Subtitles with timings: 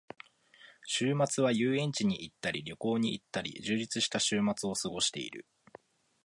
[0.83, 5.45] 週末は遊園地に行ったり旅行に行ったり、充実した週末を過ごしている。